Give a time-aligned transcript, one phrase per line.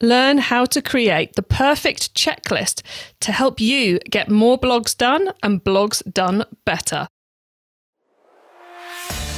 [0.00, 2.82] Learn how to create the perfect checklist
[3.20, 7.06] to help you get more blogs done and blogs done better.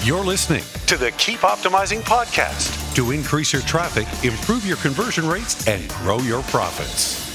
[0.05, 5.67] You're listening to the Keep Optimizing podcast to increase your traffic, improve your conversion rates,
[5.67, 7.32] and grow your profits.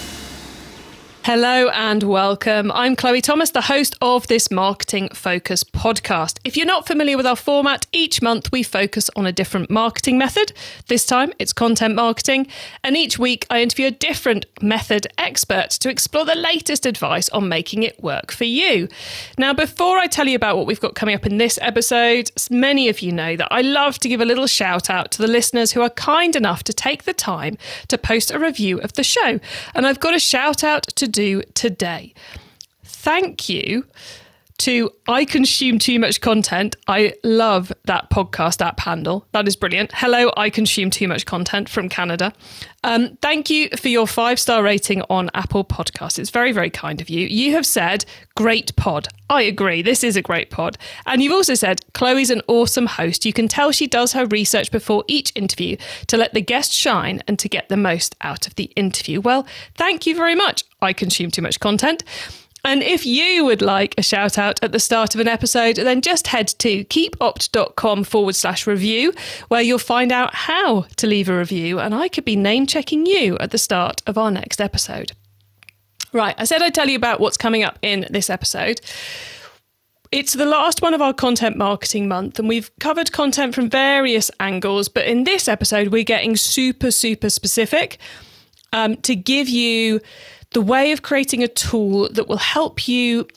[1.27, 2.71] Hello and welcome.
[2.71, 6.39] I'm Chloe Thomas, the host of this Marketing Focus podcast.
[6.45, 10.17] If you're not familiar with our format, each month we focus on a different marketing
[10.17, 10.53] method.
[10.87, 12.47] This time it's content marketing.
[12.81, 17.49] And each week I interview a different method expert to explore the latest advice on
[17.49, 18.87] making it work for you.
[19.37, 22.87] Now, before I tell you about what we've got coming up in this episode, many
[22.87, 25.73] of you know that I love to give a little shout out to the listeners
[25.73, 27.57] who are kind enough to take the time
[27.89, 29.41] to post a review of the show.
[29.75, 32.13] And I've got a shout out to do today.
[32.83, 33.85] Thank you
[34.59, 36.75] to I consume too much content.
[36.87, 39.27] I love that podcast app handle.
[39.31, 39.91] That is brilliant.
[39.93, 42.33] Hello, I consume too much content from Canada.
[42.83, 46.17] Um, thank you for your five star rating on Apple Podcasts.
[46.17, 47.27] It's very, very kind of you.
[47.27, 49.09] You have said, great pod.
[49.29, 49.81] I agree.
[49.81, 50.77] This is a great pod.
[51.05, 53.25] And you've also said, Chloe's an awesome host.
[53.25, 57.21] You can tell she does her research before each interview to let the guest shine
[57.27, 59.19] and to get the most out of the interview.
[59.19, 59.45] Well,
[59.75, 60.63] thank you very much.
[60.81, 62.03] I consume too much content.
[62.67, 66.01] And if you would like a shout out at the start of an episode, then
[66.01, 69.13] just head to keepopt.com forward slash review,
[69.47, 71.79] where you'll find out how to leave a review.
[71.79, 75.13] And I could be name checking you at the start of our next episode.
[76.11, 78.81] Right, I said I'd tell you about what's coming up in this episode.
[80.11, 84.29] It's the last one of our content marketing month, and we've covered content from various
[84.41, 84.89] angles.
[84.89, 87.97] But in this episode, we're getting super, super specific
[88.73, 90.01] um, to give you
[90.57, 93.27] the way of creating a tool that will help you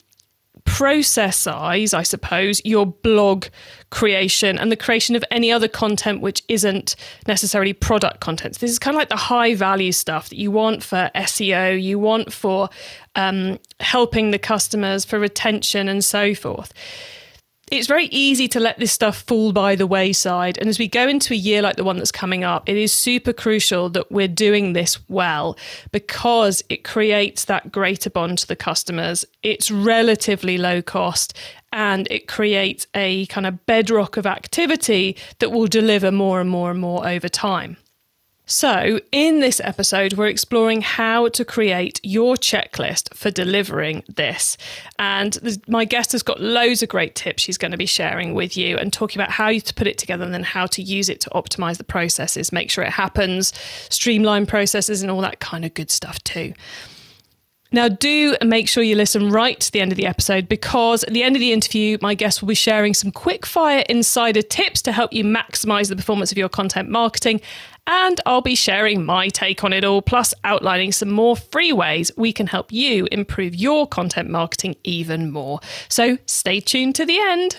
[0.65, 3.45] processize, I suppose, your blog
[3.91, 6.95] creation and the creation of any other content which isn't
[7.27, 8.55] necessarily product content.
[8.55, 11.79] So this is kind of like the high value stuff that you want for SEO,
[11.79, 12.69] you want for
[13.13, 16.73] um, helping the customers, for retention, and so forth
[17.71, 20.57] it's very easy to let this stuff fall by the wayside.
[20.57, 22.91] And as we go into a year like the one that's coming up, it is
[22.91, 25.57] super crucial that we're doing this well
[25.93, 29.23] because it creates that greater bond to the customers.
[29.41, 31.33] It's relatively low cost
[31.71, 36.71] and it creates a kind of bedrock of activity that will deliver more and more
[36.71, 37.77] and more over time.
[38.51, 44.57] So, in this episode, we're exploring how to create your checklist for delivering this.
[44.99, 48.57] And my guest has got loads of great tips she's going to be sharing with
[48.57, 51.21] you and talking about how to put it together and then how to use it
[51.21, 53.53] to optimize the processes, make sure it happens,
[53.89, 56.53] streamline processes, and all that kind of good stuff too.
[57.73, 61.13] Now, do make sure you listen right to the end of the episode because at
[61.13, 64.81] the end of the interview, my guest will be sharing some quick fire insider tips
[64.81, 67.39] to help you maximize the performance of your content marketing.
[67.87, 72.11] And I'll be sharing my take on it all, plus outlining some more free ways
[72.15, 75.59] we can help you improve your content marketing even more.
[75.89, 77.57] So stay tuned to the end.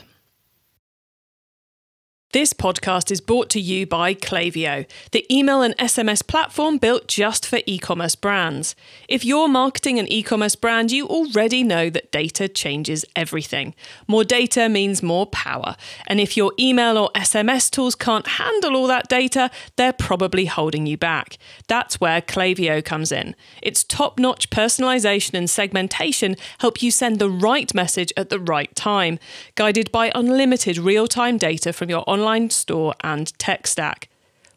[2.32, 7.44] This podcast is brought to you by Klaviyo, the email and SMS platform built just
[7.44, 8.74] for e commerce brands.
[9.06, 13.74] If you're marketing an e commerce brand, you already know that data changes everything.
[14.08, 15.76] More data means more power.
[16.06, 20.86] And if your email or SMS tools can't handle all that data, they're probably holding
[20.86, 21.36] you back.
[21.68, 23.36] That's where Klaviyo comes in.
[23.60, 28.74] Its top notch personalization and segmentation help you send the right message at the right
[28.74, 29.18] time,
[29.54, 34.08] guided by unlimited real time data from your online online store and tech stack.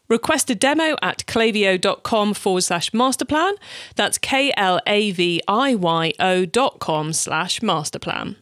[0.08, 3.54] Request a demo at klaviyo.com forward slash masterplan.
[3.96, 8.36] That's K L A V I Y O dot com slash masterplan.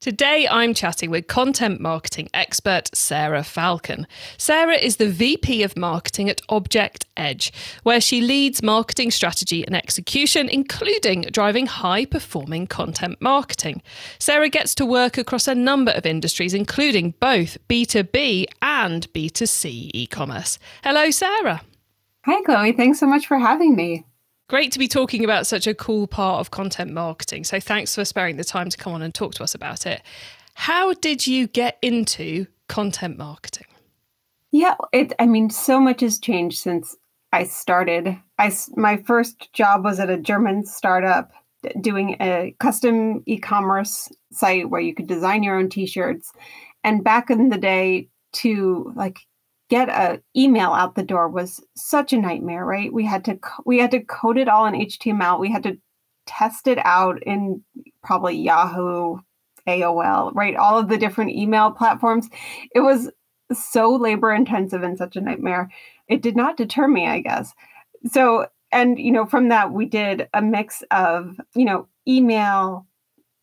[0.00, 4.06] Today, I'm chatting with content marketing expert Sarah Falcon.
[4.36, 9.74] Sarah is the VP of Marketing at Object Edge, where she leads marketing strategy and
[9.74, 13.82] execution, including driving high performing content marketing.
[14.20, 20.06] Sarah gets to work across a number of industries, including both B2B and B2C e
[20.06, 20.60] commerce.
[20.84, 21.62] Hello, Sarah.
[22.24, 22.70] Hi, Chloe.
[22.70, 24.04] Thanks so much for having me.
[24.48, 27.44] Great to be talking about such a cool part of content marketing.
[27.44, 30.00] So thanks for sparing the time to come on and talk to us about it.
[30.54, 33.66] How did you get into content marketing?
[34.50, 36.96] Yeah, it I mean so much has changed since
[37.30, 38.18] I started.
[38.38, 41.30] I my first job was at a German startup
[41.80, 46.32] doing a custom e-commerce site where you could design your own t-shirts.
[46.84, 49.18] And back in the day to like
[49.68, 52.92] get a email out the door was such a nightmare right?
[52.92, 55.78] We had to we had to code it all in html we had to
[56.26, 57.62] test it out in
[58.02, 59.18] probably yahoo
[59.66, 60.56] aol right?
[60.56, 62.28] All of the different email platforms.
[62.74, 63.10] It was
[63.52, 65.70] so labor intensive and such a nightmare.
[66.08, 67.54] It did not deter me, I guess.
[68.10, 72.86] So, and, you know, from that, we did a mix of, you know, email,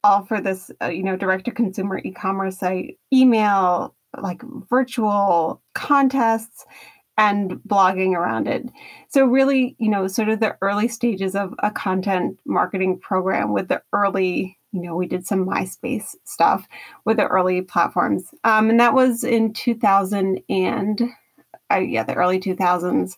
[0.04, 5.62] all for this, uh, you know, direct to consumer e commerce site, email, like virtual
[5.73, 6.65] contests
[7.17, 8.67] and blogging around it.
[9.09, 13.69] So, really, you know, sort of the early stages of a content marketing program with
[13.69, 16.67] the early, you know, we did some MySpace stuff
[17.06, 18.25] with the early platforms.
[18.44, 21.01] Um, and that was in 2000 and,
[21.71, 23.13] uh, yeah, the early 2000s.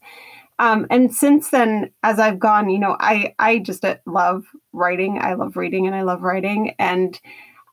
[0.60, 5.20] Um, and since then, as I've gone, you know, I I just uh, love writing.
[5.20, 6.74] I love reading, and I love writing.
[6.80, 7.20] And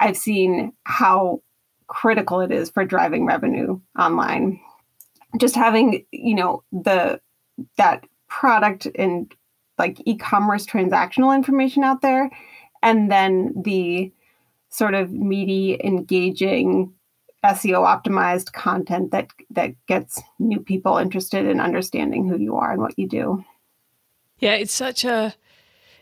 [0.01, 1.41] I've seen how
[1.87, 4.61] critical it is for driving revenue online.
[5.39, 7.21] Just having, you know, the
[7.77, 9.33] that product and
[9.79, 12.31] like e-commerce transactional information out there,
[12.83, 14.13] and then the
[14.69, 16.93] sort of meaty, engaging
[17.45, 22.81] SEO optimized content that that gets new people interested in understanding who you are and
[22.81, 23.45] what you do.
[24.39, 25.35] Yeah, it's such a.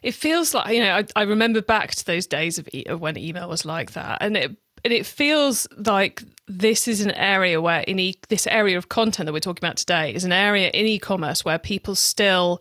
[0.03, 0.97] It feels like you know.
[0.97, 4.19] I, I remember back to those days of, e- of when email was like that,
[4.21, 8.77] and it and it feels like this is an area where in e- this area
[8.77, 12.61] of content that we're talking about today is an area in e-commerce where people still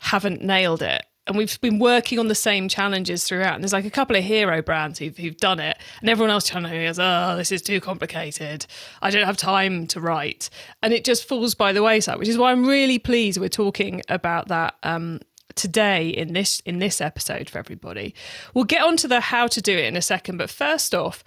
[0.00, 3.54] haven't nailed it and we've been working on the same challenges throughout.
[3.54, 6.46] And there's like a couple of hero brands who've, who've done it, and everyone else
[6.46, 8.66] trying to goes, "Oh, this is too complicated.
[9.02, 10.48] I don't have time to write,"
[10.82, 12.18] and it just falls by the wayside.
[12.18, 15.20] Which is why I'm really pleased we're talking about that um,
[15.58, 18.14] today in this in this episode for everybody.
[18.54, 21.22] We'll get on to the how to do it in a second, but first off,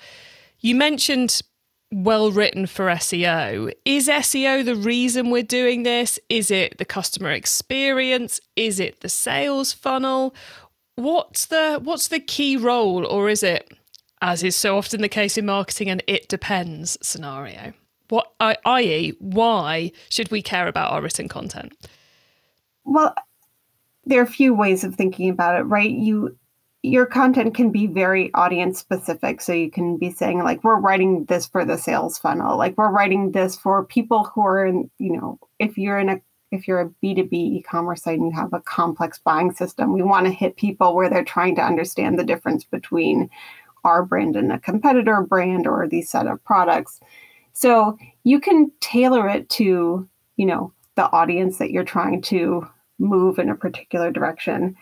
[0.60, 1.42] you mentioned
[1.92, 3.72] well written for SEO.
[3.86, 6.20] Is SEO the reason we're doing this?
[6.30, 8.40] Is it the customer experience?
[8.56, 10.34] Is it the sales funnel?
[10.96, 13.72] What's the what's the key role or is it
[14.22, 17.74] as is so often the case in marketing an it depends scenario?
[18.10, 19.14] What i.e.
[19.20, 21.74] why should we care about our written content?
[22.84, 23.16] Well,
[24.06, 25.92] there are a few ways of thinking about it, right?
[25.92, 26.38] You
[26.84, 29.40] your content can be very audience specific.
[29.42, 32.90] So you can be saying, like, we're writing this for the sales funnel, like, we're
[32.92, 36.22] writing this for people who are in, you know, if you're in a
[36.52, 40.26] if you're a B2B e-commerce site and you have a complex buying system, we want
[40.26, 43.30] to hit people where they're trying to understand the difference between
[43.86, 47.00] our brand and a competitor brand or these set of products.
[47.54, 52.68] So you can tailor it to, you know, the audience that you're trying to
[53.02, 54.76] move in a particular direction.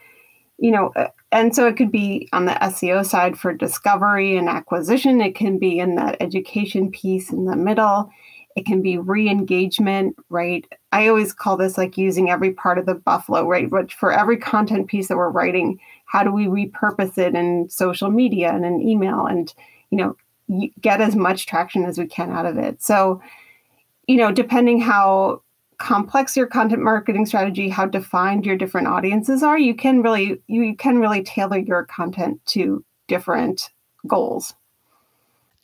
[0.58, 4.50] You know, uh, and so it could be on the SEO side for discovery and
[4.50, 5.22] acquisition.
[5.22, 8.12] It can be in that education piece in the middle.
[8.56, 10.66] It can be re engagement, right?
[10.92, 13.72] I always call this like using every part of the buffalo, right?
[13.72, 18.10] Which for every content piece that we're writing, how do we repurpose it in social
[18.10, 19.54] media and in email and,
[19.92, 20.18] you know,
[20.82, 22.82] get as much traction as we can out of it?
[22.82, 23.22] So,
[24.08, 25.42] you know, depending how
[25.80, 30.76] complex your content marketing strategy, how defined your different audiences are, you can really you
[30.76, 33.70] can really tailor your content to different
[34.08, 34.54] goals.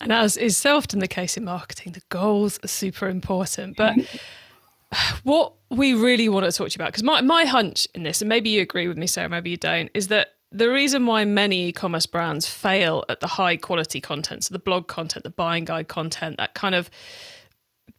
[0.02, 3.78] And as is so often the case in marketing, the goals are super important.
[3.78, 5.18] But mm-hmm.
[5.24, 8.22] what we really want to talk to you about, because my, my hunch in this,
[8.22, 11.26] and maybe you agree with me, Sarah, maybe you don't, is that the reason why
[11.26, 15.66] many e-commerce brands fail at the high quality content, so the blog content, the buying
[15.66, 16.90] guide content, that kind of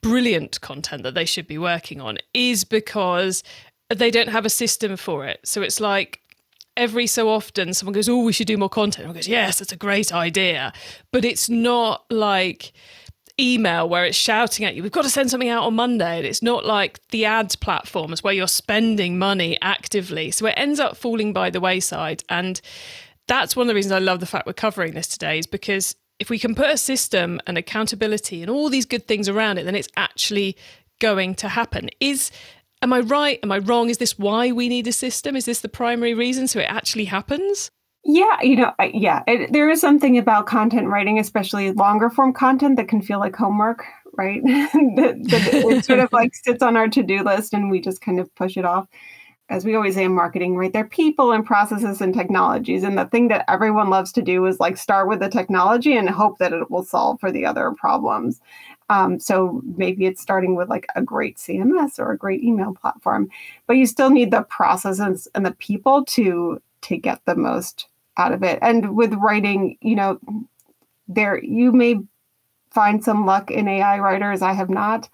[0.03, 3.43] brilliant content that they should be working on is because
[3.95, 5.41] they don't have a system for it.
[5.45, 6.21] So it's like
[6.77, 9.05] every so often someone goes, Oh, we should do more content.
[9.05, 10.73] And I goes, Yes, that's a great idea.
[11.13, 12.73] But it's not like
[13.39, 16.19] email where it's shouting at you, we've got to send something out on Monday.
[16.19, 20.31] And it's not like the ads platforms where you're spending money actively.
[20.31, 22.23] So it ends up falling by the wayside.
[22.29, 22.61] And
[23.29, 25.97] that's one of the reasons I love the fact we're covering this today is because
[26.19, 29.65] if we can put a system and accountability and all these good things around it,
[29.65, 30.57] then it's actually
[31.01, 31.91] going to happen.
[32.01, 32.31] Is
[32.83, 33.39] am I right?
[33.43, 33.91] Am I wrong?
[33.91, 35.37] Is this why we need a system?
[35.37, 37.71] Is this the primary reason so it actually happens?
[38.05, 42.77] Yeah, you know, yeah, it, there is something about content writing, especially longer form content,
[42.77, 43.85] that can feel like homework,
[44.17, 44.41] right?
[44.45, 48.01] that, that it sort of like sits on our to do list and we just
[48.01, 48.87] kind of push it off
[49.49, 50.73] as we always say in marketing, right?
[50.73, 52.83] They're people and processes and technologies.
[52.83, 56.11] And the thing that everyone loves to do is like start with the technology and
[56.11, 58.41] hope that it will solve for the other problems.
[58.89, 63.29] Um, so maybe it's starting with like a great CMS or a great email platform,
[63.67, 68.33] but you still need the processes and the people to to get the most out
[68.33, 68.59] of it.
[68.63, 70.21] And with writing, you know,
[71.09, 71.97] there you may
[72.71, 74.43] find some luck in AI writers.
[74.43, 75.09] I have not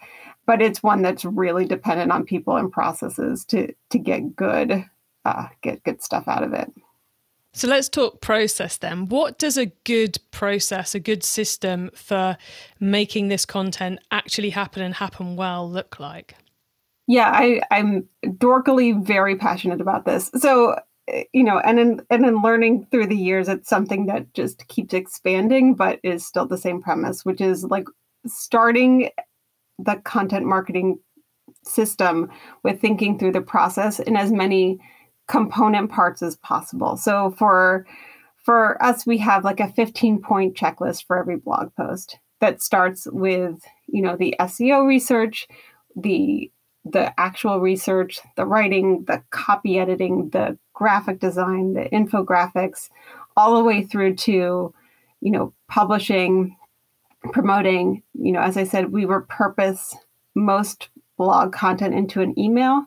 [0.46, 4.84] but it's one that's really dependent on people and processes to to get good
[5.24, 6.72] uh, get good stuff out of it.
[7.54, 9.08] So let's talk process then.
[9.08, 12.38] What does a good process, a good system for
[12.80, 16.34] making this content actually happen and happen well look like?
[17.06, 20.30] Yeah, I, I'm dorkily very passionate about this.
[20.38, 20.76] So,
[21.08, 24.66] eh, you know, and in and in learning through the years, it's something that just
[24.68, 27.86] keeps expanding, but is still the same premise, which is like
[28.26, 29.10] starting
[29.78, 30.98] the content marketing
[31.64, 32.30] system
[32.62, 34.78] with thinking through the process in as many
[35.28, 36.96] component parts as possible.
[36.96, 37.86] So for
[38.44, 43.06] for us we have like a 15 point checklist for every blog post that starts
[43.12, 45.46] with, you know, the SEO research,
[45.96, 46.50] the
[46.84, 52.88] the actual research, the writing, the copy editing, the graphic design, the infographics,
[53.36, 54.74] all the way through to,
[55.20, 56.56] you know, publishing,
[57.32, 58.02] promoting.
[58.14, 59.94] You know, as I said, we repurpose
[60.34, 62.84] most blog content into an email,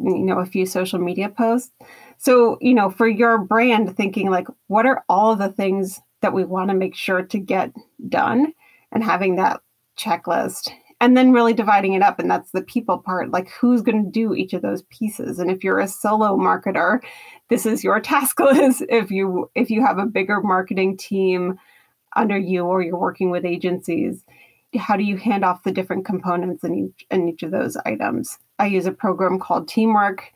[0.00, 1.72] you know, a few social media posts.
[2.18, 6.44] So, you know, for your brand, thinking like, what are all the things that we
[6.44, 7.72] want to make sure to get
[8.08, 8.52] done
[8.92, 9.60] and having that
[9.98, 14.04] checklist and then really dividing it up and that's the people part like who's going
[14.04, 17.00] to do each of those pieces and if you're a solo marketer
[17.50, 21.58] this is your task list if you if you have a bigger marketing team
[22.16, 24.24] under you or you're working with agencies
[24.78, 28.38] how do you hand off the different components in each in each of those items?
[28.58, 30.32] I use a program called teamwork.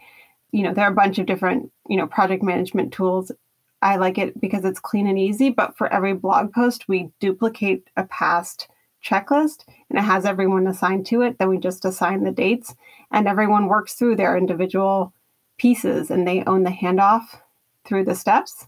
[0.52, 3.32] You know there are a bunch of different you know project management tools.
[3.80, 7.88] I like it because it's clean and easy but for every blog post we duplicate
[7.96, 8.68] a past
[9.04, 11.38] checklist and it has everyone assigned to it.
[11.38, 12.74] Then we just assign the dates
[13.12, 15.12] and everyone works through their individual
[15.58, 17.22] pieces and they own the handoff
[17.84, 18.66] through the steps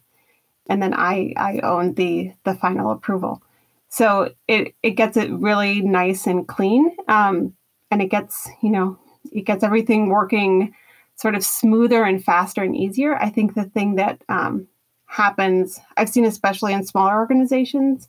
[0.71, 3.43] and then i i own the the final approval.
[3.91, 7.55] So it it gets it really nice and clean um,
[7.91, 8.99] and it gets you know
[9.33, 10.75] it gets everything working
[11.17, 13.17] sort of smoother and faster and easier.
[13.17, 14.69] I think the thing that um,
[15.11, 18.09] happens i've seen especially in smaller organizations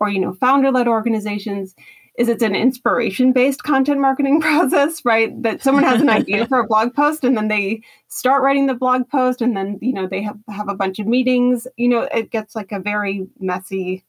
[0.00, 1.74] or you know founder-led organizations
[2.18, 5.40] is it's an inspiration based content marketing process right?
[5.42, 8.74] That someone has an idea for a blog post and then they start writing the
[8.74, 11.66] blog post and then you know they have, have a bunch of meetings.
[11.76, 14.04] You know it gets like a very messy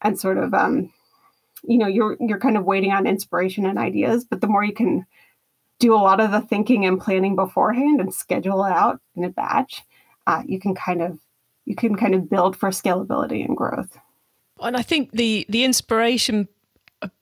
[0.00, 0.92] and sort of um,
[1.62, 4.72] you know you're you're kind of waiting on inspiration and ideas but the more you
[4.72, 5.06] can
[5.78, 9.28] do a lot of the thinking and planning beforehand and schedule it out in a
[9.28, 9.82] batch
[10.26, 11.18] uh, you can kind of
[11.66, 13.98] you can kind of build for scalability and growth.
[14.60, 16.48] And i think the the inspiration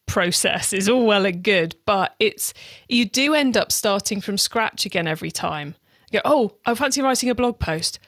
[0.07, 2.53] process is all well and good but it's
[2.89, 5.75] you do end up starting from scratch again every time.
[6.11, 7.99] You go oh i fancy writing a blog post.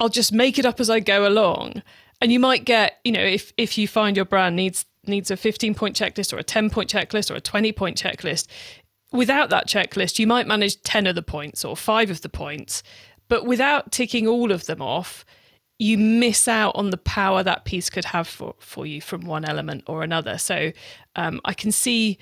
[0.00, 1.82] I'll just make it up as i go along.
[2.20, 5.36] And you might get you know if if you find your brand needs needs a
[5.36, 8.46] 15 point checklist or a 10 point checklist or a 20 point checklist
[9.10, 12.82] without that checklist you might manage 10 of the points or 5 of the points.
[13.28, 15.24] But without ticking all of them off
[15.78, 19.44] you miss out on the power that piece could have for, for you from one
[19.44, 20.72] element or another so
[21.16, 22.18] um, i can see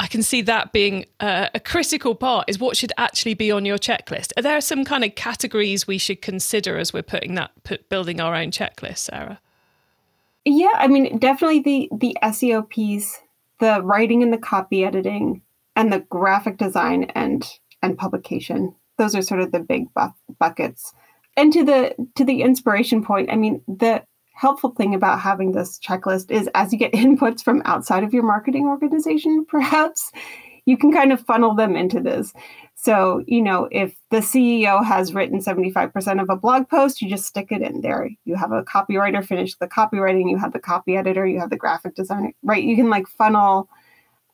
[0.00, 3.64] I can see that being a, a, critical part is what should actually be on
[3.64, 4.32] your checklist.
[4.36, 8.20] Are there some kind of categories we should consider as we're putting that put, building
[8.20, 9.40] our own checklist, Sarah?
[10.44, 13.20] Yeah, I mean, definitely the the SEO piece,
[13.58, 15.42] the writing and the copy editing,
[15.74, 17.44] and the graphic design and
[17.82, 18.74] and publication.
[18.98, 20.94] Those are sort of the big bu- buckets.
[21.38, 24.02] And to the to the inspiration point, I mean, the
[24.34, 28.24] helpful thing about having this checklist is as you get inputs from outside of your
[28.24, 30.10] marketing organization, perhaps
[30.66, 32.32] you can kind of funnel them into this.
[32.74, 37.26] So, you know, if the CEO has written 75% of a blog post, you just
[37.26, 38.10] stick it in there.
[38.24, 41.56] You have a copywriter finish the copywriting, you have the copy editor, you have the
[41.56, 42.62] graphic designer, right?
[42.62, 43.68] You can like funnel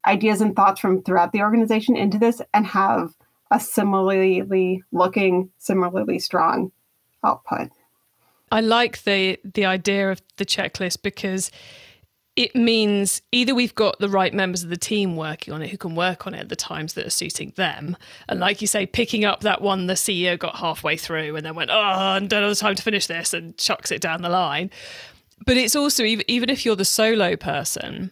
[0.07, 3.13] ideas and thoughts from throughout the organization into this and have
[3.51, 6.73] a similarly looking, similarly strong
[7.25, 7.71] output.
[8.51, 11.51] I like the the idea of the checklist because
[12.37, 15.77] it means either we've got the right members of the team working on it who
[15.77, 17.97] can work on it at the times that are suiting them.
[18.29, 21.55] And like you say, picking up that one the CEO got halfway through and then
[21.55, 24.29] went, oh, I don't have the time to finish this and chucks it down the
[24.29, 24.71] line.
[25.47, 28.11] But it's also, even if you're the solo person,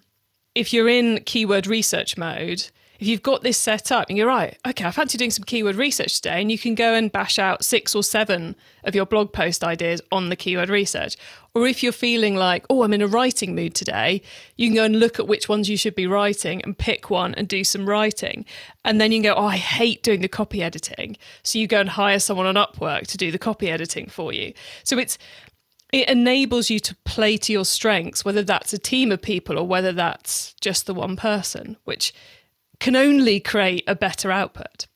[0.55, 2.69] if you're in keyword research mode,
[3.03, 5.75] if you've got this set up and you're right, okay, I fancy doing some keyword
[5.75, 8.55] research today, and you can go and bash out six or seven
[8.85, 11.17] of your blog post ideas on the keyword research.
[11.53, 14.23] Or if you're feeling like, oh, I'm in a writing mood today,
[14.57, 17.35] you can go and look at which ones you should be writing and pick one
[17.35, 18.45] and do some writing.
[18.85, 21.17] And then you can go, oh, I hate doing the copy editing.
[21.43, 24.55] So you go and hire someone on Upwork to do the copy editing for you.
[24.85, 25.19] So it's
[25.93, 29.67] it enables you to play to your strengths, whether that's a team of people or
[29.67, 32.15] whether that's just the one person, which
[32.83, 34.89] can only create a better output.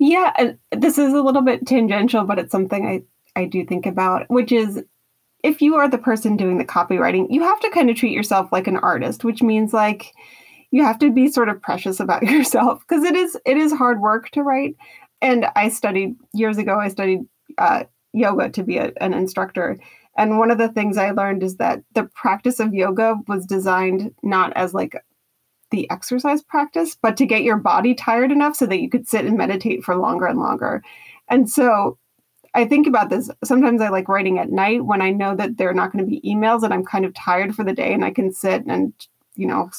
[0.00, 3.02] Yeah, this is a little bit tangential, but it's something I,
[3.40, 4.82] I do think about, which is
[5.44, 8.50] if you are the person doing the copywriting, you have to kind of treat yourself
[8.50, 10.12] like an artist, which means like
[10.72, 14.00] you have to be sort of precious about yourself because it is it is hard
[14.00, 14.74] work to write.
[15.22, 16.80] And I studied years ago.
[16.80, 17.20] I studied
[17.56, 19.78] uh, yoga to be a, an instructor.
[20.16, 24.12] And one of the things I learned is that the practice of yoga was designed
[24.24, 24.96] not as like
[25.70, 29.24] the exercise practice, but to get your body tired enough so that you could sit
[29.24, 30.82] and meditate for longer and longer.
[31.28, 31.98] And so
[32.54, 33.30] I think about this.
[33.44, 36.10] Sometimes I like writing at night when I know that there are not going to
[36.10, 38.92] be emails and I'm kind of tired for the day and I can sit and,
[39.36, 39.70] you know,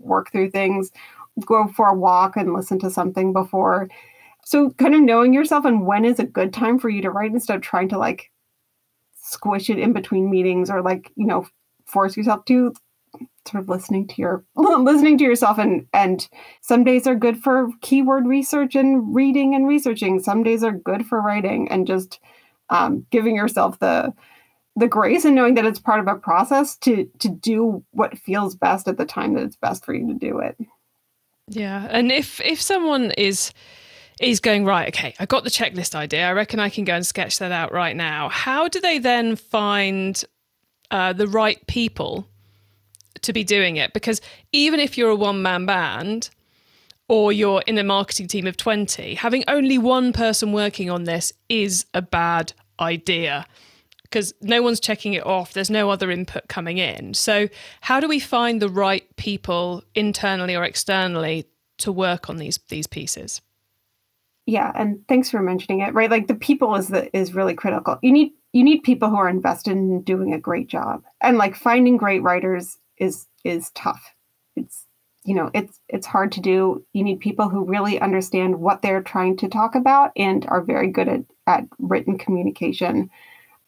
[0.00, 0.90] work through things,
[1.44, 3.88] go for a walk and listen to something before.
[4.44, 7.32] So, kind of knowing yourself and when is a good time for you to write
[7.32, 8.30] instead of trying to like
[9.20, 11.46] squish it in between meetings or like, you know,
[11.86, 12.72] force yourself to
[13.48, 15.58] sort of listening to your listening to yourself.
[15.58, 16.28] And and
[16.60, 20.20] some days are good for keyword research and reading and researching.
[20.20, 22.20] Some days are good for writing and just
[22.70, 24.12] um, giving yourself the
[24.76, 28.54] the grace and knowing that it's part of a process to to do what feels
[28.54, 30.56] best at the time that it's best for you to do it.
[31.48, 31.86] Yeah.
[31.90, 33.52] And if if someone is
[34.18, 36.26] is going right okay i got the checklist idea.
[36.26, 38.28] I reckon i can go and sketch that out right now.
[38.30, 40.22] How do they then find
[40.90, 42.26] uh, the right people
[43.22, 44.20] to be doing it because
[44.52, 46.30] even if you're a one man band
[47.08, 51.32] or you're in a marketing team of 20, having only one person working on this
[51.48, 53.46] is a bad idea
[54.02, 55.52] because no one's checking it off.
[55.52, 57.14] There's no other input coming in.
[57.14, 57.48] So,
[57.80, 61.46] how do we find the right people internally or externally
[61.78, 63.40] to work on these these pieces?
[64.46, 65.92] Yeah, and thanks for mentioning it.
[65.92, 67.98] Right, like the people is the is really critical.
[68.02, 71.56] You need you need people who are invested in doing a great job, and like
[71.56, 74.14] finding great writers is is tough.
[74.56, 74.84] It's
[75.24, 76.84] you know it's it's hard to do.
[76.92, 80.88] You need people who really understand what they're trying to talk about and are very
[80.88, 83.10] good at at written communication.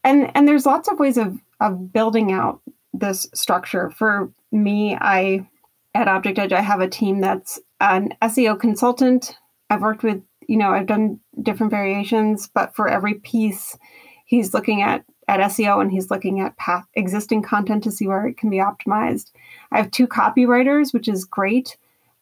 [0.04, 2.60] And and there's lots of ways of of building out
[2.92, 3.90] this structure.
[3.90, 5.46] For me, I
[5.94, 9.36] at Object Edge I have a team that's an SEO consultant.
[9.70, 13.76] I've worked with you know I've done different variations, but for every piece,
[14.24, 18.26] he's looking at at SEO and he's looking at path, existing content to see where
[18.26, 19.30] it can be optimized.
[19.70, 21.76] I have two copywriters, which is great.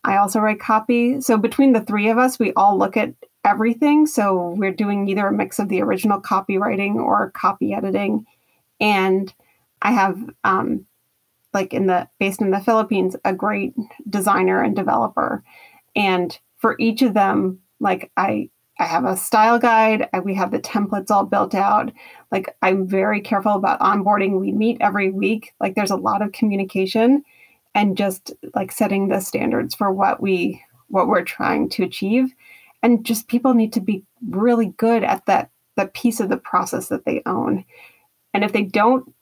[0.05, 1.21] I also write copy.
[1.21, 3.14] So between the three of us, we all look at
[3.45, 4.07] everything.
[4.07, 8.27] So we're doing either a mix of the original copywriting or copy editing.
[8.81, 9.33] And
[9.83, 10.85] I have, um,
[11.55, 13.75] like in the based in the Philippines, a great
[14.09, 15.42] designer and developer.
[15.95, 20.09] And for each of them, like I I have a style guide.
[20.23, 21.91] we have the templates all built out.
[22.31, 24.39] Like I'm very careful about onboarding.
[24.39, 25.55] We meet every week.
[25.61, 27.25] Like there's a lot of communication
[27.75, 32.33] and just like setting the standards for what we what we're trying to achieve.
[32.83, 36.89] And just people need to be really good at that that piece of the process
[36.89, 37.65] that they own.
[38.35, 39.12] And if they don't,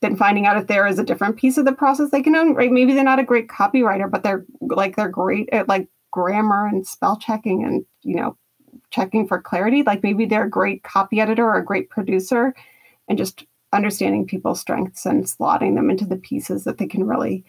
[0.00, 2.54] then finding out if there is a different piece of the process they can own,
[2.54, 2.72] right?
[2.72, 6.86] Maybe they're not a great copywriter, but they're like they're great at like grammar and
[6.86, 8.36] spell checking and you know
[8.92, 9.82] checking for clarity.
[9.82, 12.54] Like maybe they're a great copy editor or a great producer,
[13.08, 17.44] and just understanding people's strengths and slotting them into the pieces that they can really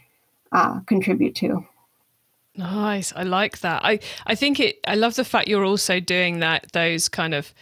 [0.51, 1.65] uh, contribute to.
[2.55, 3.11] Nice.
[3.15, 3.83] I like that.
[3.83, 7.53] I, I think it, I love the fact you're also doing that, those kind of,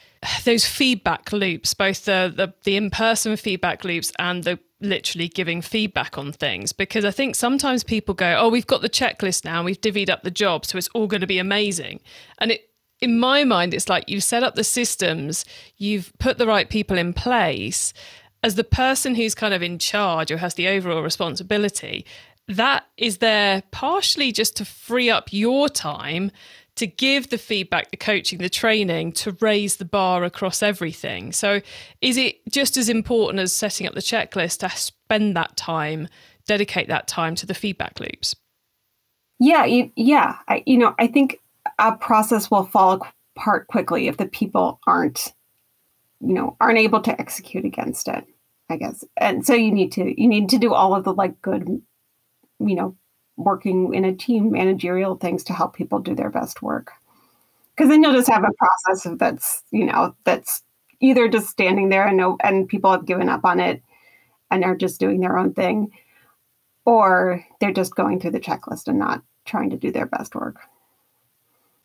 [0.44, 6.18] those feedback loops, both the, the, the in-person feedback loops and the literally giving feedback
[6.18, 9.64] on things because I think sometimes people go, "Oh, we've got the checklist now, and
[9.64, 12.00] we've divvied up the job, so it's all going to be amazing."
[12.38, 12.68] And it
[13.02, 15.44] in my mind, it's like you've set up the systems,
[15.76, 17.92] you've put the right people in place.
[18.44, 22.06] As the person who's kind of in charge or has the overall responsibility,
[22.46, 26.30] that is there partially just to free up your time
[26.76, 31.32] to give the feedback, the coaching, the training to raise the bar across everything.
[31.32, 31.60] So,
[32.00, 36.08] is it just as important as setting up the checklist to spend that time,
[36.46, 38.34] dedicate that time to the feedback loops?
[39.38, 40.36] Yeah, yeah.
[40.48, 41.40] I, you know, I think
[41.78, 43.06] a process will fall
[43.36, 45.32] apart quickly if the people aren't
[46.20, 48.26] you know aren't able to execute against it
[48.72, 49.04] i guess.
[49.16, 51.68] And so you need to you need to do all of the like good
[52.58, 52.96] you know
[53.36, 56.92] working in a team managerial things to help people do their best work.
[57.74, 60.62] Because then you'll just have a process that's you know that's
[61.00, 63.82] either just standing there and no and people have given up on it
[64.50, 65.90] and are just doing their own thing
[66.84, 70.60] or they're just going through the checklist and not trying to do their best work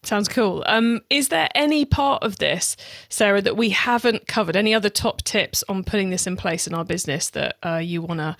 [0.08, 0.64] Sounds cool.
[0.68, 2.78] Um, is there any part of this,
[3.10, 4.56] Sarah, that we haven't covered?
[4.56, 8.02] Any other top tips on putting this in place in our business that uh, you
[8.02, 8.38] want to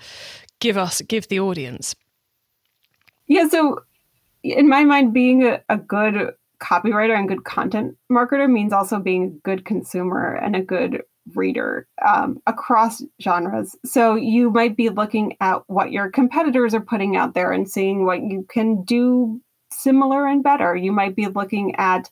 [0.60, 1.94] give us, give the audience?
[3.26, 3.48] Yeah.
[3.48, 3.82] So,
[4.42, 9.24] in my mind, being a, a good copywriter and good content marketer means also being
[9.24, 11.02] a good consumer and a good
[11.34, 13.76] reader um, across genres.
[13.84, 18.06] So you might be looking at what your competitors are putting out there and seeing
[18.06, 19.42] what you can do
[19.78, 20.74] similar and better.
[20.76, 22.10] You might be looking at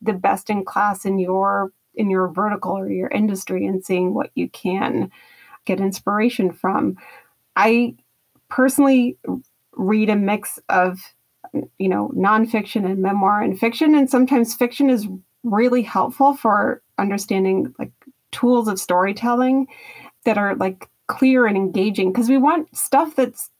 [0.00, 4.30] the best in class in your in your vertical or your industry and seeing what
[4.34, 5.10] you can
[5.64, 6.96] get inspiration from.
[7.54, 7.94] I
[8.48, 9.18] personally
[9.74, 11.00] read a mix of
[11.78, 15.06] you know nonfiction and memoir and fiction and sometimes fiction is
[15.42, 17.92] really helpful for understanding like
[18.30, 19.66] tools of storytelling
[20.24, 23.50] that are like clear and engaging because we want stuff that's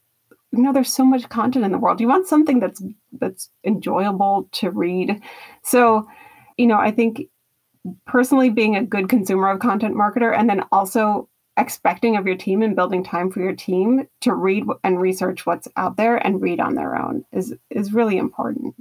[0.52, 2.00] you know there's so much content in the world.
[2.00, 5.20] You want something that's that's enjoyable to read.
[5.62, 6.06] So
[6.56, 7.22] you know i think
[8.06, 12.62] personally being a good consumer of content marketer and then also expecting of your team
[12.62, 16.60] and building time for your team to read and research what's out there and read
[16.60, 18.74] on their own is is really important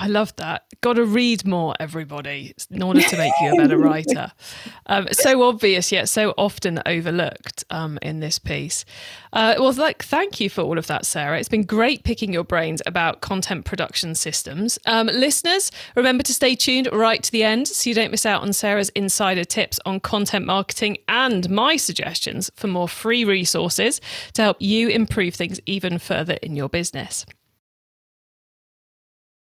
[0.00, 0.64] I love that.
[0.80, 4.32] Got to read more, everybody, in order to make you a better writer.
[4.90, 8.86] Um, so obvious, yet so often overlooked um, in this piece.
[9.34, 11.38] Uh, well, like, thank you for all of that, Sarah.
[11.38, 14.78] It's been great picking your brains about content production systems.
[14.86, 18.40] Um, listeners, remember to stay tuned right to the end so you don't miss out
[18.40, 24.00] on Sarah's insider tips on content marketing and my suggestions for more free resources
[24.32, 27.26] to help you improve things even further in your business.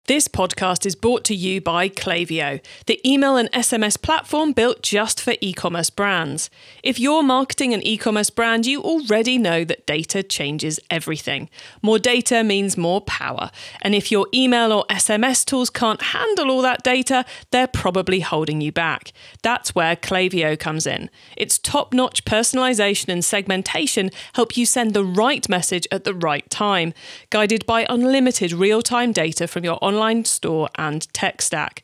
[0.05, 5.21] This podcast is brought to you by Klaviyo, the email and SMS platform built just
[5.21, 6.49] for e commerce brands.
[6.83, 11.49] If you're marketing an e commerce brand, you already know that data changes everything.
[11.81, 13.49] More data means more power.
[13.81, 18.59] And if your email or SMS tools can't handle all that data, they're probably holding
[18.59, 19.13] you back.
[19.41, 21.09] That's where Klaviyo comes in.
[21.37, 26.49] Its top notch personalization and segmentation help you send the right message at the right
[26.49, 26.93] time,
[27.29, 31.83] guided by unlimited real time data from your online online store and tech stack.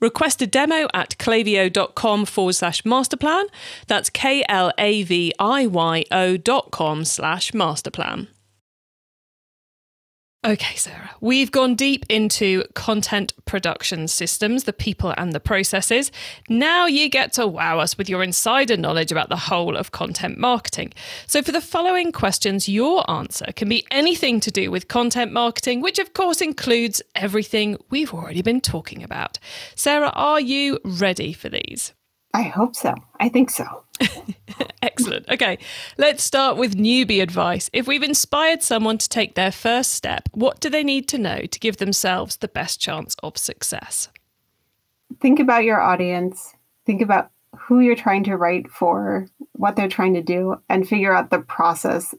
[0.00, 3.44] Request a demo at klaviyo.com forward slash masterplan.
[3.86, 8.26] That's K L A V I Y O dot com slash masterplan.
[10.44, 16.12] Okay, Sarah, we've gone deep into content production systems, the people and the processes.
[16.50, 20.36] Now you get to wow us with your insider knowledge about the whole of content
[20.36, 20.92] marketing.
[21.26, 25.80] So, for the following questions, your answer can be anything to do with content marketing,
[25.80, 29.38] which of course includes everything we've already been talking about.
[29.74, 31.94] Sarah, are you ready for these?
[32.34, 32.94] I hope so.
[33.18, 33.83] I think so.
[34.82, 35.28] Excellent.
[35.28, 35.58] Okay,
[35.98, 37.70] let's start with newbie advice.
[37.72, 41.42] If we've inspired someone to take their first step, what do they need to know
[41.42, 44.08] to give themselves the best chance of success?
[45.20, 46.54] Think about your audience.
[46.86, 51.14] Think about who you're trying to write for, what they're trying to do, and figure
[51.14, 52.14] out the process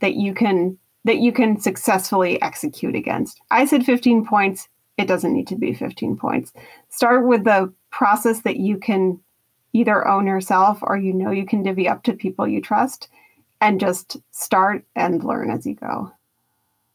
[0.00, 3.40] that you can that you can successfully execute against.
[3.50, 4.68] I said 15 points.
[4.98, 6.52] It doesn't need to be 15 points.
[6.90, 9.20] Start with the process that you can
[9.72, 13.08] either own yourself or you know you can divvy up to people you trust
[13.60, 16.12] and just start and learn as you go.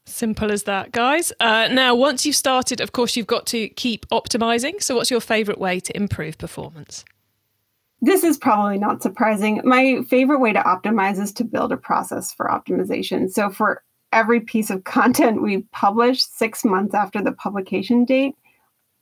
[0.05, 1.31] Simple as that, guys.
[1.39, 4.81] Uh, now, once you've started, of course, you've got to keep optimizing.
[4.81, 7.05] So, what's your favorite way to improve performance?
[8.01, 9.61] This is probably not surprising.
[9.63, 13.31] My favorite way to optimize is to build a process for optimization.
[13.31, 13.81] So, for
[14.11, 18.35] every piece of content we publish six months after the publication date,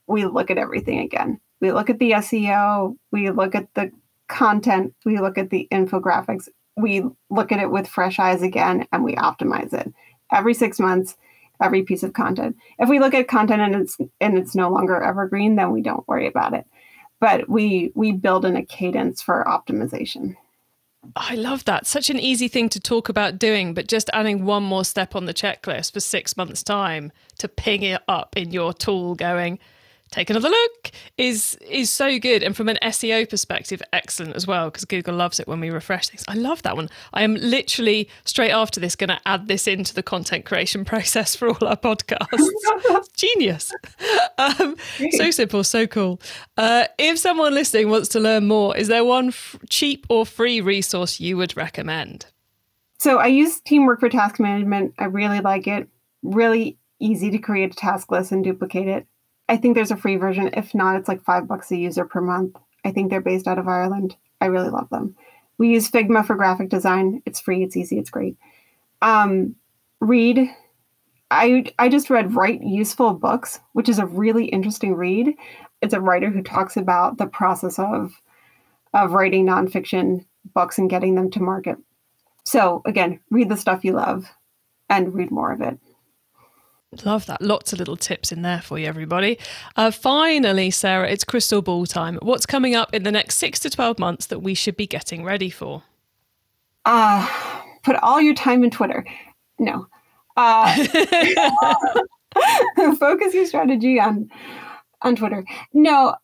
[0.05, 1.39] we look at everything again.
[1.61, 3.91] We look at the SEO, we look at the
[4.27, 9.03] content, we look at the infographics, we look at it with fresh eyes again, and
[9.03, 9.93] we optimize it
[10.31, 11.15] every six months,
[11.61, 12.57] every piece of content.
[12.79, 16.07] If we look at content and it's and it's no longer evergreen, then we don't
[16.07, 16.65] worry about it.
[17.19, 20.35] But we we build in a cadence for optimization.
[21.15, 21.87] I love that.
[21.87, 25.25] Such an easy thing to talk about doing, but just adding one more step on
[25.25, 29.57] the checklist for six months' time to ping it up in your tool going,
[30.11, 34.65] take another look is is so good and from an SEO perspective excellent as well
[34.65, 36.23] because Google loves it when we refresh things.
[36.27, 36.89] I love that one.
[37.13, 41.35] I am literally straight after this going to add this into the content creation process
[41.35, 43.07] for all our podcasts.
[43.15, 43.73] Genius.
[44.37, 44.75] Um,
[45.11, 46.21] so simple, so cool.
[46.57, 50.61] Uh, if someone listening wants to learn more, is there one f- cheap or free
[50.61, 52.25] resource you would recommend?
[52.99, 54.93] So I use Teamwork for Task Management.
[54.99, 55.87] I really like it.
[56.21, 59.07] Really easy to create a task list and duplicate it.
[59.51, 60.49] I think there's a free version.
[60.53, 62.55] If not, it's like five bucks a user per month.
[62.85, 64.15] I think they're based out of Ireland.
[64.39, 65.13] I really love them.
[65.57, 67.21] We use Figma for graphic design.
[67.25, 68.37] It's free, it's easy, it's great.
[69.01, 69.57] Um,
[69.99, 70.49] read.
[71.31, 75.35] I I just read Write Useful Books, which is a really interesting read.
[75.81, 78.13] It's a writer who talks about the process of
[78.93, 81.77] of writing nonfiction books and getting them to market.
[82.45, 84.31] So again, read the stuff you love
[84.89, 85.77] and read more of it.
[87.05, 87.41] Love that.
[87.41, 89.39] Lots of little tips in there for you, everybody.
[89.77, 92.19] Uh, finally, Sarah, it's crystal ball time.
[92.21, 95.23] What's coming up in the next six to 12 months that we should be getting
[95.23, 95.83] ready for?
[96.83, 97.25] Uh,
[97.83, 99.05] put all your time in Twitter.
[99.57, 99.87] No.
[100.35, 100.85] Uh,
[102.99, 104.29] focus your strategy on
[105.01, 105.45] on Twitter.
[105.73, 106.15] No.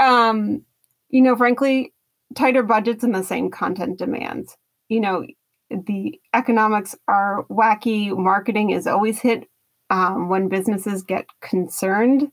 [0.00, 0.64] Um,
[1.08, 1.92] you know, frankly,
[2.34, 4.56] tighter budgets and the same content demands.
[4.88, 5.24] You know,
[5.70, 8.16] the economics are wacky.
[8.16, 9.48] Marketing is always hit
[9.90, 12.30] um, when businesses get concerned,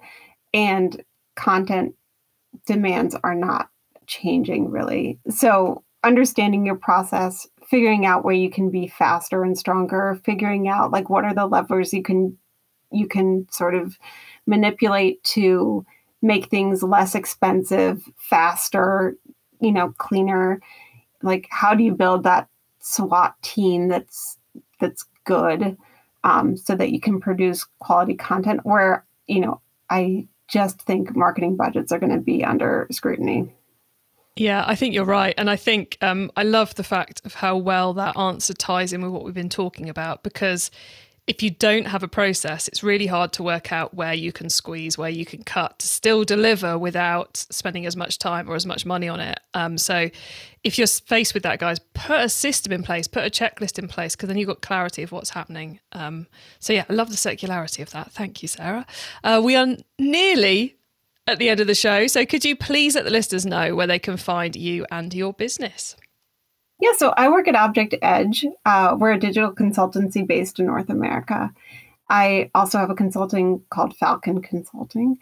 [0.53, 1.03] and
[1.35, 1.95] content
[2.65, 3.69] demands are not
[4.07, 5.19] changing really.
[5.29, 10.91] So, understanding your process, figuring out where you can be faster and stronger, figuring out
[10.91, 12.37] like what are the levers you can
[12.91, 13.97] you can sort of
[14.45, 15.85] manipulate to
[16.21, 19.17] make things less expensive, faster,
[19.59, 20.61] you know, cleaner.
[21.21, 22.47] Like how do you build that
[22.79, 24.37] SWAT team that's
[24.79, 25.77] that's good
[26.23, 29.59] um, so that you can produce quality content where, you know,
[29.89, 33.49] I just think marketing budgets are going to be under scrutiny.
[34.35, 35.35] Yeah, I think you're right.
[35.37, 39.01] And I think um, I love the fact of how well that answer ties in
[39.01, 40.71] with what we've been talking about because
[41.25, 44.49] if you don't have a process, it's really hard to work out where you can
[44.49, 48.65] squeeze, where you can cut to still deliver without spending as much time or as
[48.65, 49.39] much money on it.
[49.53, 50.09] Um, so,
[50.65, 53.87] if you're faced with that, guys, put a system in place, put a checklist in
[53.87, 55.79] place, because then you've got clarity of what's happening.
[55.93, 56.27] Um,
[56.59, 58.11] so, yeah, I love the circularity of that.
[58.11, 58.85] Thank you, Sarah.
[59.23, 60.75] Uh, we are nearly
[61.25, 62.05] at the end of the show.
[62.07, 65.31] So, could you please let the listeners know where they can find you and your
[65.31, 65.95] business?
[66.83, 68.45] Yeah, so I work at Object Edge.
[68.65, 71.49] Uh, we're a digital consultancy based in North America.
[72.09, 75.17] I also have a consulting called Falcon Consulting,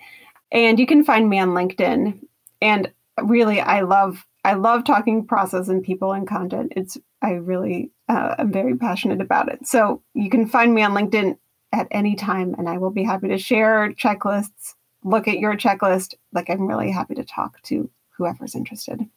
[0.52, 2.18] and you can find me on LinkedIn.
[2.64, 6.74] And really, I love I love talking process and people and content.
[6.76, 9.68] It's I really uh, am very passionate about it.
[9.68, 11.38] So you can find me on LinkedIn
[11.72, 14.74] at any time, and I will be happy to share checklists.
[15.04, 16.16] Look at your checklist.
[16.34, 19.08] Like I'm really happy to talk to whoever's interested.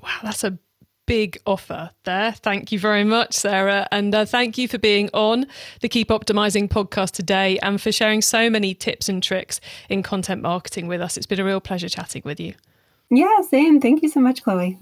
[0.00, 0.56] Wow, that's a
[1.06, 2.32] big offer there.
[2.32, 3.86] Thank you very much, Sarah.
[3.90, 5.46] And uh, thank you for being on
[5.80, 10.42] the Keep Optimizing podcast today and for sharing so many tips and tricks in content
[10.42, 11.16] marketing with us.
[11.16, 12.54] It's been a real pleasure chatting with you.
[13.10, 13.80] Yeah, same.
[13.80, 14.78] Thank you so much, Chloe.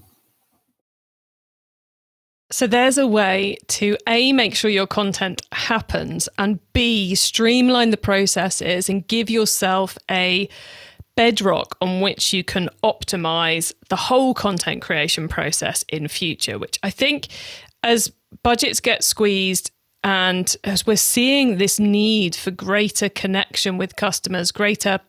[2.50, 7.96] So there's a way to A, make sure your content happens, and B, streamline the
[7.96, 10.50] processes and give yourself a
[11.16, 16.90] bedrock on which you can optimize the whole content creation process in future, which I
[16.90, 17.28] think
[17.82, 19.70] as budgets get squeezed
[20.04, 25.00] and as we're seeing this need for greater connection with customers, greater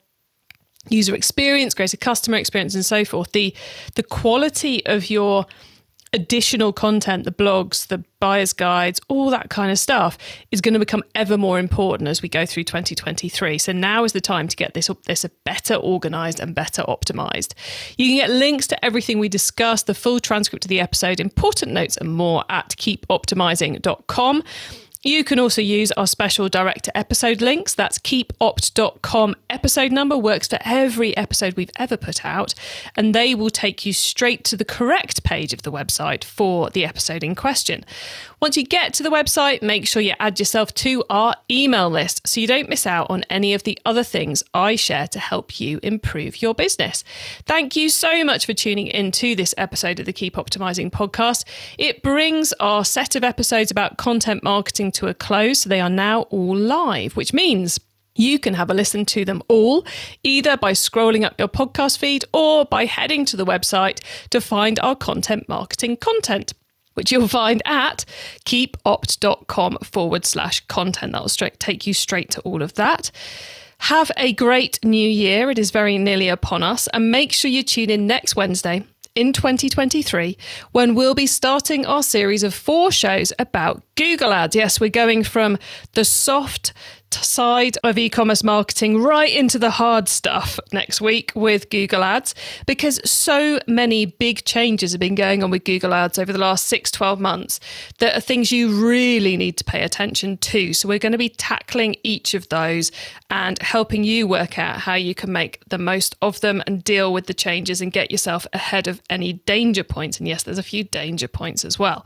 [0.89, 3.55] user experience, greater customer experience, and so forth, the
[3.95, 5.45] the quality of your
[6.13, 10.17] additional content, the blogs, the buyer's guides, all that kind of stuff
[10.51, 13.57] is going to become ever more important as we go through 2023.
[13.57, 17.53] So now is the time to get this this better organized and better optimized.
[17.97, 21.73] You can get links to everything we discussed, the full transcript of the episode, important
[21.73, 24.43] notes and more at keepoptimizing.com.
[25.05, 27.75] You can also use our special direct to episode links.
[27.75, 32.53] That's keepopt.com episode number works for every episode we've ever put out,
[32.95, 36.85] and they will take you straight to the correct page of the website for the
[36.85, 37.83] episode in question.
[38.41, 42.25] Once you get to the website, make sure you add yourself to our email list
[42.25, 45.59] so you don't miss out on any of the other things I share to help
[45.59, 47.03] you improve your business.
[47.45, 51.45] Thank you so much for tuning in to this episode of the Keep Optimizing podcast.
[51.77, 55.59] It brings our set of episodes about content marketing to a close.
[55.59, 57.79] So they are now all live, which means
[58.15, 59.85] you can have a listen to them all,
[60.23, 64.79] either by scrolling up your podcast feed or by heading to the website to find
[64.79, 66.53] our content marketing content
[66.93, 68.05] which you'll find at
[68.45, 71.13] keepopt.com forward slash content.
[71.13, 73.09] That'll straight take you straight to all of that.
[73.79, 75.49] Have a great new year.
[75.49, 76.87] It is very nearly upon us.
[76.93, 78.83] And make sure you tune in next Wednesday
[79.15, 80.37] in 2023
[80.71, 84.55] when we'll be starting our series of four shows about Google Ads.
[84.55, 85.57] Yes, we're going from
[85.93, 86.73] the soft
[87.13, 92.35] side of e commerce marketing right into the hard stuff next week with Google Ads
[92.65, 96.67] because so many big changes have been going on with Google Ads over the last
[96.67, 97.59] six, 12 months
[97.99, 100.73] that are things you really need to pay attention to.
[100.73, 102.91] So, we're going to be tackling each of those
[103.29, 107.13] and helping you work out how you can make the most of them and deal
[107.13, 110.19] with the changes and get yourself ahead of any danger points.
[110.19, 112.05] And yes, there's a few danger points as well.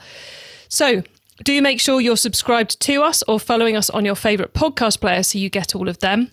[0.69, 1.03] So,
[1.43, 5.23] do make sure you're subscribed to us or following us on your favourite podcast player
[5.23, 6.31] so you get all of them.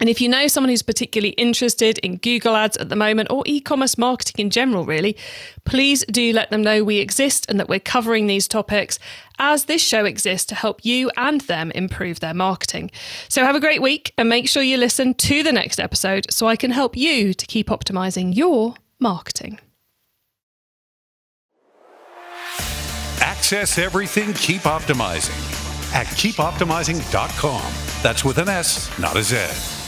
[0.00, 3.44] And if you know someone who's particularly interested in Google Ads at the moment or
[3.46, 5.16] e commerce marketing in general, really,
[5.64, 8.98] please do let them know we exist and that we're covering these topics
[9.38, 12.90] as this show exists to help you and them improve their marketing.
[13.28, 16.48] So have a great week and make sure you listen to the next episode so
[16.48, 19.60] I can help you to keep optimizing your marketing.
[23.42, 25.34] Access everything Keep Optimizing
[25.92, 27.72] at keepoptimizing.com.
[28.00, 29.81] That's with an S, not a Z.